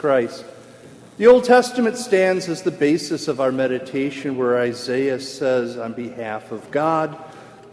[0.00, 0.46] Christ.
[1.18, 6.52] The Old Testament stands as the basis of our meditation, where Isaiah says, on behalf
[6.52, 7.22] of God,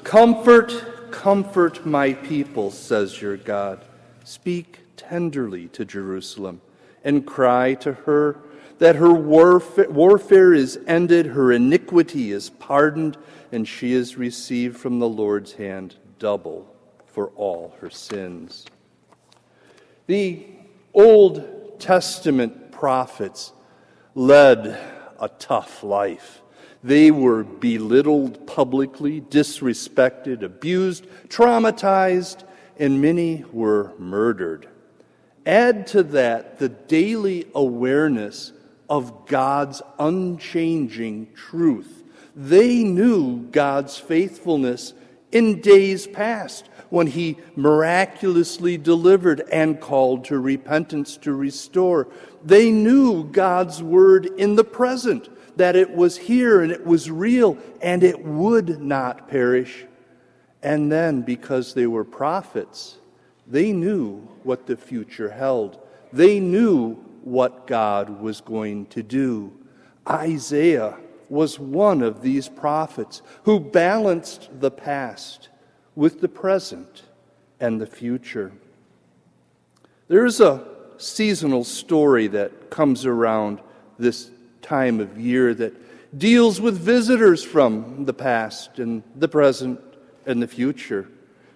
[0.04, 3.80] Comfort, comfort my people, says your God.
[4.26, 6.60] Speak tenderly to Jerusalem
[7.02, 8.38] and cry to her
[8.80, 13.16] that her warfare, warfare is ended, her iniquity is pardoned,
[13.54, 16.68] and she is received from the Lord's hand double
[17.06, 18.66] for all her sins.
[20.08, 20.46] The
[20.94, 23.54] Old Testament prophets
[24.16, 24.80] led
[25.20, 26.42] a tough life.
[26.84, 32.44] They were belittled publicly, disrespected, abused, traumatized,
[32.78, 34.68] and many were murdered.
[35.46, 38.54] Add to that the daily awareness
[38.90, 42.04] of God's unchanging truth.
[42.36, 44.94] They knew God's faithfulness
[45.32, 52.08] in days past when he miraculously delivered and called to repentance to restore.
[52.44, 57.58] They knew God's word in the present, that it was here and it was real
[57.82, 59.86] and it would not perish.
[60.64, 62.98] And then, because they were prophets,
[63.46, 65.80] they knew what the future held.
[66.12, 69.52] They knew what God was going to do.
[70.08, 70.98] Isaiah
[71.30, 75.50] was one of these prophets who balanced the past
[75.98, 77.02] with the present
[77.60, 78.52] and the future.
[80.08, 80.64] There is a
[80.98, 83.62] seasonal story that comes around
[83.98, 84.30] this
[84.62, 85.74] time of year that
[86.16, 89.82] deals with visitors from the past and the present
[90.28, 91.10] and the future.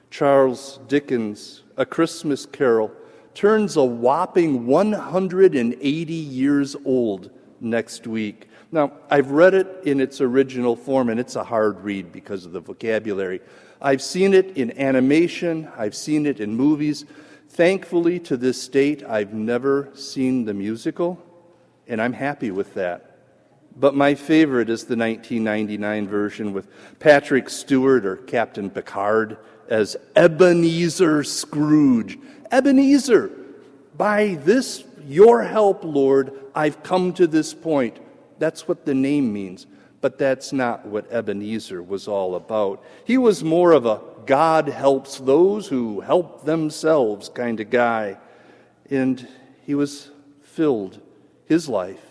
[0.10, 2.92] Charles Dickens' A Christmas Carol
[3.36, 8.50] turns a whopping 180 years old next week.
[8.72, 12.54] Now, I've read it in its original form, and it's a hard read because of
[12.54, 13.42] the vocabulary.
[13.82, 17.06] I've seen it in animation, I've seen it in movies.
[17.50, 21.22] Thankfully, to this date, I've never seen the musical,
[21.88, 23.18] and I'm happy with that.
[23.76, 26.68] But my favorite is the 1999 version with
[27.00, 29.38] Patrick Stewart or Captain Picard
[29.70, 32.20] as Ebenezer Scrooge.
[32.52, 33.32] Ebenezer,
[33.98, 37.98] by this, your help, Lord, I've come to this point.
[38.40, 39.68] That's what the name means.
[40.02, 42.84] But that's not what Ebenezer was all about.
[43.06, 48.18] He was more of a God helps those who help themselves kind of guy.
[48.90, 49.28] And
[49.64, 50.10] he was
[50.42, 51.00] filled,
[51.46, 52.04] his life,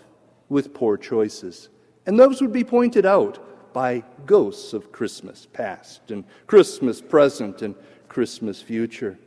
[0.48, 1.68] with poor choices.
[2.06, 7.74] And those would be pointed out by ghosts of Christmas past and Christmas present and
[8.08, 9.18] Christmas future.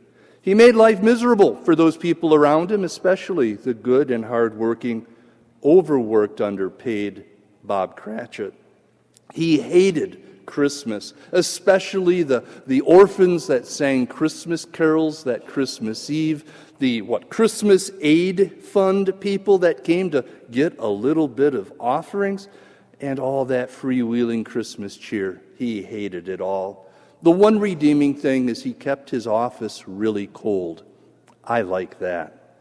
[0.42, 5.06] He made life miserable for those people around him, especially the good and hardworking,
[5.62, 7.24] overworked, underpaid
[7.64, 8.54] Bob Cratchit.
[9.32, 16.44] He hated Christmas, especially the, the orphans that sang Christmas carols that Christmas Eve,
[16.78, 22.48] the what Christmas aid fund people that came to get a little bit of offerings,
[23.00, 25.42] and all that freewheeling Christmas cheer.
[25.56, 26.90] He hated it all.
[27.22, 30.84] The one redeeming thing is he kept his office really cold.
[31.42, 32.56] I like that.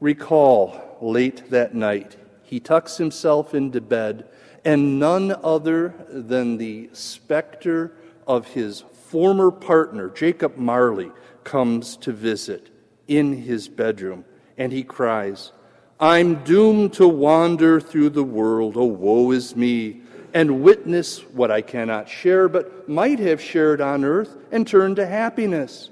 [0.00, 2.16] Recall late that night,
[2.54, 4.28] he tucks himself into bed,
[4.64, 7.96] and none other than the specter
[8.28, 11.10] of his former partner, Jacob Marley,
[11.42, 12.70] comes to visit
[13.08, 14.24] in his bedroom,
[14.56, 15.50] and he cries,
[15.98, 21.60] I'm doomed to wander through the world, oh, woe is me, and witness what I
[21.60, 25.90] cannot share, but might have shared on earth and turn to happiness.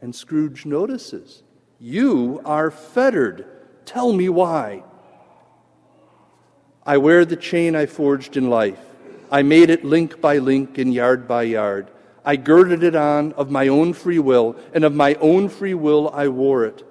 [0.00, 1.42] And Scrooge notices,
[1.80, 3.44] You are fettered.
[3.86, 4.84] Tell me why.
[6.86, 8.78] I wear the chain I forged in life.
[9.28, 11.90] I made it link by link and yard by yard.
[12.24, 16.10] I girded it on of my own free will, and of my own free will
[16.14, 16.84] I wore it.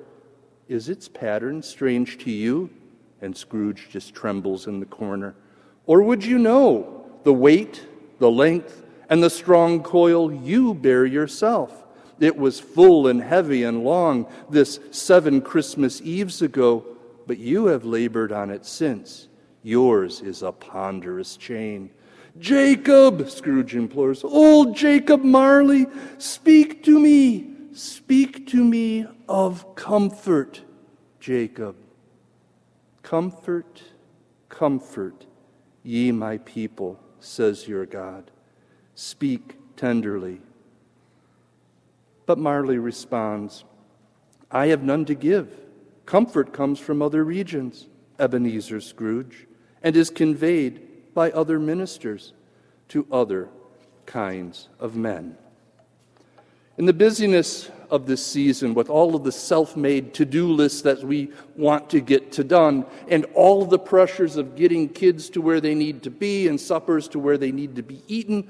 [0.68, 2.70] Is its pattern strange to you?
[3.22, 5.34] And Scrooge just trembles in the corner.
[5.86, 7.88] Or would you know the weight,
[8.20, 11.86] the length, and the strong coil you bear yourself?
[12.20, 16.86] It was full and heavy and long this seven Christmas Eves ago,
[17.28, 19.30] but you have labored on it since.
[19.66, 21.90] Yours is a ponderous chain.
[22.38, 25.88] Jacob, Scrooge implores, old Jacob Marley,
[26.20, 30.62] speak to me, speak to me of comfort,
[31.20, 31.76] Jacob.
[33.02, 33.82] Comfort,
[34.50, 35.26] comfort,
[35.82, 38.30] ye my people, says your God.
[38.94, 40.42] Speak tenderly.
[42.28, 43.64] But Marley responds,
[44.52, 45.52] I have none to give.
[46.06, 47.88] Comfort comes from other regions,
[48.20, 49.48] Ebenezer Scrooge
[49.86, 50.82] and is conveyed
[51.14, 52.34] by other ministers
[52.90, 53.48] to other
[54.08, 55.38] kinds of men.
[56.78, 60.82] In the busyness of this season with all of the self made to do lists
[60.82, 65.40] that we want to get to done and all the pressures of getting kids to
[65.40, 68.50] where they need to be and suppers to where they need to be eaten,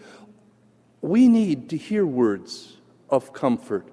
[1.02, 2.78] we need to hear words
[3.10, 3.86] of comfort.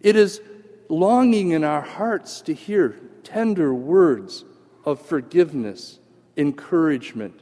[0.00, 0.40] It is
[0.88, 4.44] longing in our hearts to hear tender words
[4.84, 5.97] of forgiveness,
[6.38, 7.40] encouragement,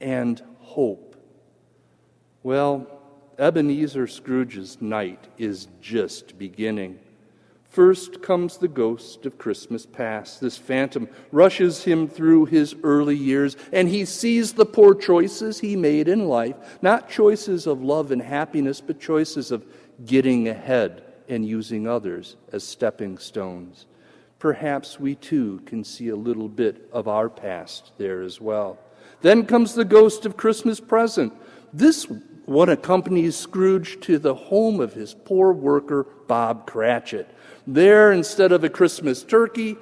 [0.00, 1.16] and hope.
[2.42, 2.86] Well,
[3.38, 7.00] Ebenezer Scrooge's night is just beginning.
[7.68, 10.40] First comes the ghost of Christmas past.
[10.40, 15.76] This phantom rushes him through his early years, and he sees the poor choices he
[15.76, 16.56] made in life.
[16.80, 19.66] Not choices of love and happiness, but choices of
[20.06, 23.86] getting ahead and using others as stepping stones.
[24.38, 28.78] Perhaps we too can see a little bit of our past there as well.
[29.20, 31.32] Then comes the ghost of Christmas present.
[31.72, 32.06] This
[32.44, 37.28] one accompanies Scrooge to the home of his poor worker, Bob Cratchit.
[37.66, 39.76] There, instead of a Christmas turkey,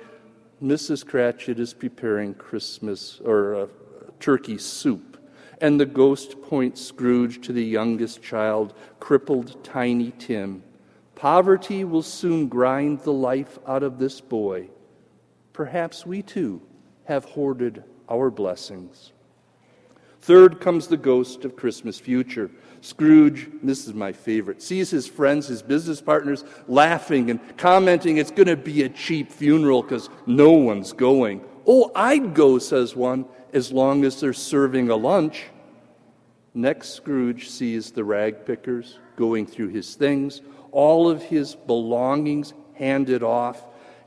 [0.62, 1.06] Mrs.
[1.06, 3.69] Cratchit is preparing Christmas or a
[4.19, 5.19] turkey soup.
[5.61, 10.62] And the ghost points Scrooge to the youngest child, crippled Tiny Tim.
[11.17, 14.69] Poverty will soon grind the life out of this boy.
[15.55, 16.61] Perhaps we too
[17.07, 19.13] have hoarded our blessings.
[20.21, 22.51] Third comes the ghost of Christmas future.
[22.83, 28.31] Scrooge, this is my favorite, sees his friends, his business partners laughing and commenting it's
[28.31, 31.43] going to be a cheap funeral because no one's going.
[31.67, 35.47] Oh, I'd go, says one, as long as they're serving a lunch.
[36.55, 40.43] Next, Scrooge sees the rag pickers going through his things,
[40.73, 43.63] all of his belongings handed off,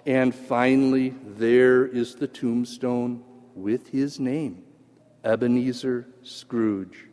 [0.06, 3.24] and finally, there is the tombstone
[3.56, 4.64] with his name.
[5.24, 7.06] Ebenezer Scrooge.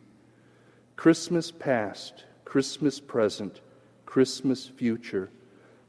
[0.95, 3.61] Christmas past, Christmas present,
[4.05, 5.29] Christmas future.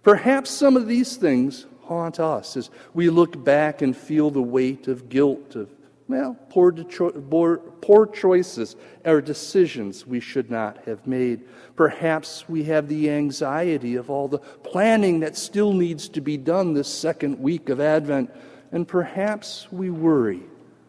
[0.03, 4.89] Perhaps some of these things haunt us as we look back and feel the weight
[4.89, 5.71] of guilt, of,
[6.09, 11.43] well, poor, poor, poor choices or decisions we should not have made.
[11.77, 16.73] Perhaps we have the anxiety of all the planning that still needs to be done
[16.73, 18.31] this second week of Advent.
[18.73, 20.41] And perhaps we worry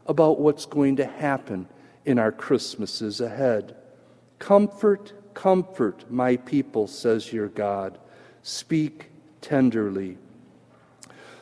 [0.07, 1.68] about what's going to happen
[2.06, 3.75] in our Christmases ahead.
[4.39, 7.98] Comfort, comfort my people, says your God.
[8.42, 9.10] Speak
[9.42, 10.18] tenderly.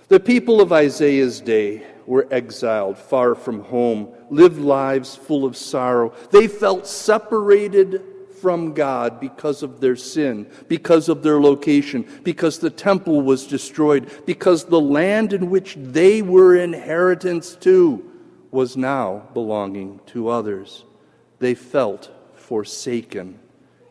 [0.07, 6.13] The people of Isaiah's day were exiled far from home, lived lives full of sorrow.
[6.31, 8.01] They felt separated
[8.41, 14.09] from God because of their sin, because of their location, because the temple was destroyed,
[14.25, 18.09] because the land in which they were inheritance to
[18.51, 20.85] was now belonging to others.
[21.39, 23.39] They felt forsaken.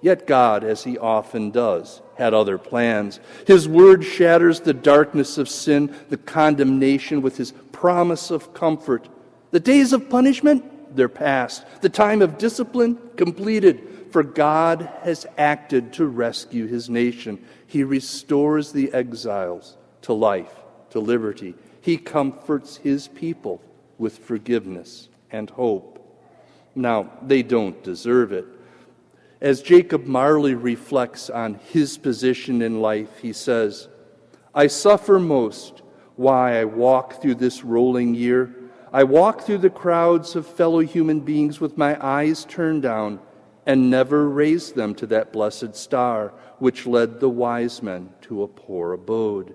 [0.01, 3.21] Yet God, as He often does, had other plans.
[3.47, 9.07] His word shatters the darkness of sin, the condemnation, with His promise of comfort.
[9.51, 11.63] The days of punishment, they're past.
[11.83, 14.07] The time of discipline, completed.
[14.11, 17.45] For God has acted to rescue His nation.
[17.67, 20.53] He restores the exiles to life,
[20.91, 21.55] to liberty.
[21.83, 23.61] He comforts His people
[23.99, 26.03] with forgiveness and hope.
[26.75, 28.47] Now, they don't deserve it.
[29.41, 33.89] As Jacob Marley reflects on his position in life, he says,
[34.55, 35.83] I suffer most
[36.17, 38.55] why I walk through this rolling year.
[38.93, 43.21] I walk through the crowds of fellow human beings with my eyes turned down
[43.67, 48.49] and never raise them to that blessed star which led the wise men to a
[48.49, 49.55] poor abode.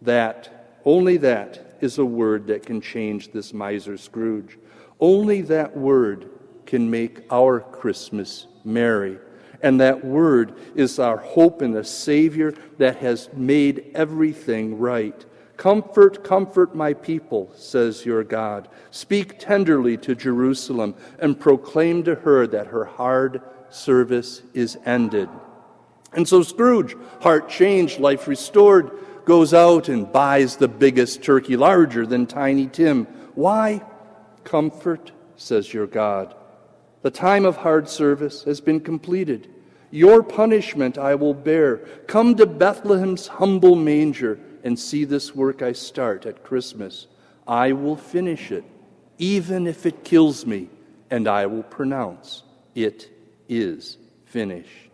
[0.00, 4.58] That, only that, is a word that can change this miser Scrooge.
[5.00, 6.30] Only that word
[6.64, 9.18] can make our Christmas merry.
[9.62, 15.24] And that word is our hope in a Savior that has made everything right.
[15.56, 18.68] Comfort, comfort my people, says your God.
[18.90, 25.28] Speak tenderly to Jerusalem and proclaim to her that her hard service is ended.
[26.14, 28.90] And so Scrooge, heart changed, life restored,
[29.24, 33.06] goes out and buys the biggest turkey, larger than Tiny Tim.
[33.34, 33.82] Why?
[34.44, 36.34] Comfort, says your God.
[37.02, 39.48] The time of hard service has been completed.
[39.90, 41.78] Your punishment I will bear.
[42.06, 47.06] Come to Bethlehem's humble manger and see this work I start at Christmas.
[47.46, 48.64] I will finish it,
[49.18, 50.70] even if it kills me,
[51.10, 52.42] and I will pronounce
[52.74, 53.10] it
[53.48, 54.90] is finished.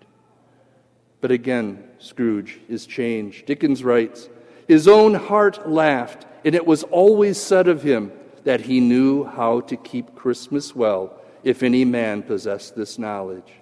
[1.20, 3.46] But again, Scrooge is changed.
[3.46, 4.28] Dickens writes,
[4.66, 8.12] His own heart laughed, and it was always said of him
[8.44, 13.52] that he knew how to keep Christmas well, if any man possessed this knowledge.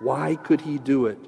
[0.00, 1.18] Why could he do it?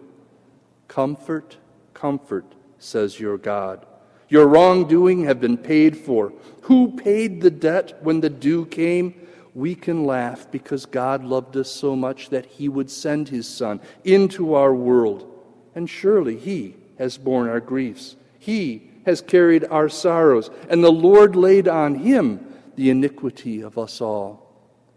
[0.88, 1.56] Comfort,
[1.94, 3.86] comfort, says your God.
[4.30, 6.32] Your wrongdoing have been paid for.
[6.62, 9.14] Who paid the debt when the due came?
[9.54, 13.80] We can laugh because God loved us so much that he would send his Son
[14.04, 15.26] into our world.
[15.74, 18.14] And surely he has borne our griefs.
[18.38, 22.46] He has carried our sorrows, and the Lord laid on him
[22.76, 24.46] the iniquity of us all.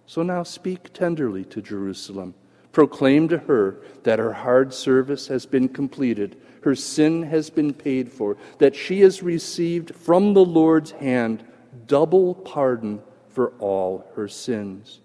[0.06, 2.36] So now speak tenderly to Jerusalem.
[2.72, 8.12] Proclaim to her that her hard service has been completed her sin has been paid
[8.12, 11.44] for, that she has received from the Lord's hand
[11.88, 15.02] double pardon for all her sins.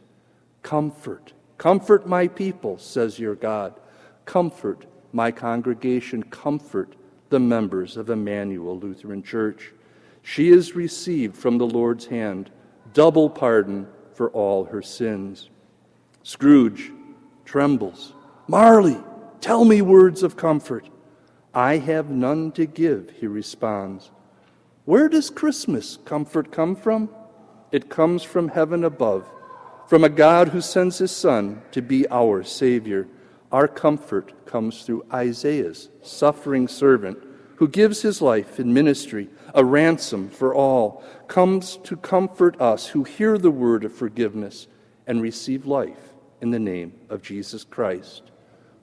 [0.62, 3.74] Comfort, comfort my people, says your God.
[4.24, 6.94] Comfort my congregation, comfort
[7.30, 9.72] the members of Emmanuel Lutheran Church.
[10.22, 12.50] She has received from the Lord's hand
[12.92, 15.48] double pardon for all her sins.
[16.22, 16.90] Scrooge
[17.44, 18.12] trembles.
[18.46, 18.98] Marley,
[19.40, 20.88] tell me words of comfort.
[21.54, 24.10] I have none to give, he responds.
[24.84, 27.10] Where does Christmas comfort come from?
[27.72, 29.28] It comes from heaven above,
[29.86, 33.08] from a God who sends his Son to be our Savior.
[33.52, 37.18] Our comfort comes through Isaiah's suffering servant
[37.58, 43.02] who gives his life in ministry, a ransom for all, comes to comfort us who
[43.02, 44.68] hear the word of forgiveness
[45.08, 48.22] and receive life in the name of Jesus Christ.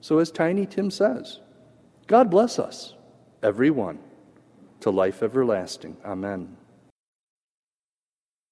[0.02, 1.40] So, as Tiny Tim says,
[2.06, 2.94] God bless us,
[3.42, 3.98] everyone,
[4.80, 5.96] to life everlasting.
[6.04, 6.56] Amen.